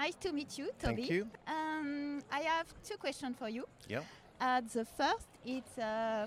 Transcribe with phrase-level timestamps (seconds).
[0.00, 1.02] Nice to meet you, Toby.
[1.02, 1.26] Thank you.
[1.46, 3.66] Um, I have two questions for you.
[3.86, 4.00] Yeah.
[4.40, 6.26] Uh, the first, it's uh,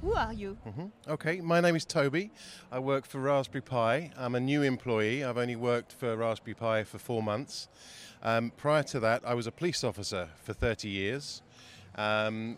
[0.00, 0.56] who are you?
[0.64, 2.32] hmm Okay, my name is Toby.
[2.72, 4.10] I work for Raspberry Pi.
[4.18, 5.22] I'm a new employee.
[5.22, 7.68] I've only worked for Raspberry Pi for four months.
[8.24, 11.42] Um, prior to that, I was a police officer for 30 years.
[11.94, 12.56] Um,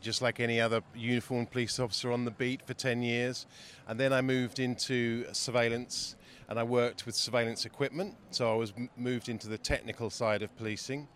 [0.00, 3.46] just like any other uniformed police officer on the beat for 10 years.
[3.86, 6.16] And then I moved into surveillance
[6.48, 8.16] and I worked with surveillance equipment.
[8.30, 11.08] So I was m- moved into the technical side of policing.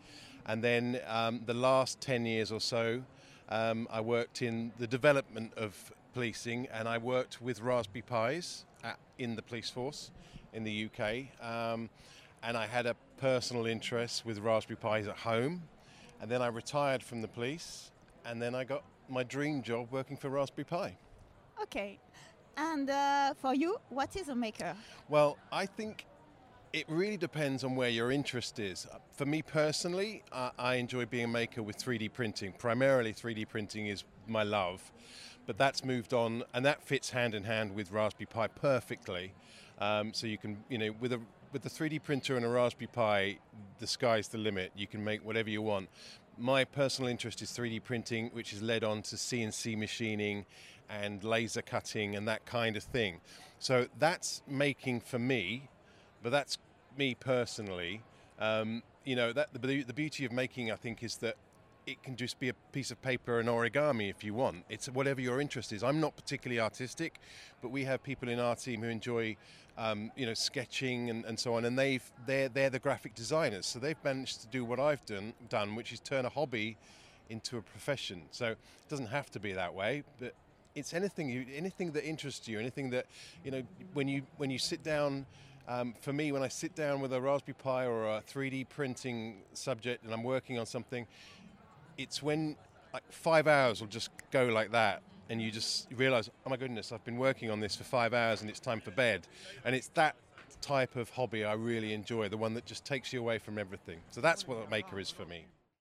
[0.46, 3.02] And then um, the last 10 years or so,
[3.48, 8.98] um, I worked in the development of policing and I worked with Raspberry Pis at,
[9.18, 10.10] in the police force
[10.52, 11.26] in the UK.
[11.44, 11.90] Um,
[12.42, 15.62] and I had a personal interest with Raspberry Pis at home.
[16.20, 17.90] And then I retired from the police
[18.24, 20.96] and then I got my dream job working for Raspberry Pi.
[21.62, 21.98] Okay.
[22.56, 24.74] And uh, for you, what is a maker?
[25.08, 26.06] Well, I think
[26.72, 28.86] it really depends on where your interest is.
[29.12, 32.52] For me personally, I, I enjoy being a maker with 3D printing.
[32.52, 34.92] Primarily, 3D printing is my love,
[35.46, 39.32] but that's moved on, and that fits hand in hand with Raspberry Pi perfectly.
[39.78, 41.20] Um, so you can, you know, with a
[41.52, 43.38] with the 3D printer and a Raspberry Pi,
[43.78, 44.72] the sky's the limit.
[44.76, 45.88] You can make whatever you want.
[46.38, 50.44] My personal interest is 3D printing, which is led on to CNC machining
[50.90, 53.20] and laser cutting and that kind of thing.
[53.58, 55.68] So that's making for me,
[56.22, 56.58] but that's
[56.96, 58.02] me personally.
[58.38, 61.36] Um, you know, that the, the beauty of making, I think, is that
[61.86, 64.64] it can just be a piece of paper and origami if you want.
[64.68, 65.84] It's whatever your interest is.
[65.84, 67.20] I'm not particularly artistic,
[67.62, 69.36] but we have people in our team who enjoy,
[69.78, 73.66] um, you know, sketching and, and so on, and they've they're they're the graphic designers,
[73.66, 76.76] so they've managed to do what I've done done, which is turn a hobby
[77.30, 78.22] into a profession.
[78.32, 80.34] So it doesn't have to be that way, but
[80.74, 83.06] it's anything you anything that interests you, anything that
[83.44, 83.62] you know
[83.94, 85.24] when you when you sit down.
[85.68, 89.38] Um, for me, when I sit down with a Raspberry Pi or a 3D printing
[89.52, 91.08] subject and I'm working on something,
[91.98, 92.56] it's when
[92.92, 96.92] like five hours will just go like that and you just realize oh my goodness
[96.92, 99.26] i've been working on this for five hours and it's time for bed.
[99.64, 100.16] And it's that
[100.62, 103.98] type of hobby i really enjoy the one that just takes you away from everything.
[104.10, 105.44] So that's what maker is for me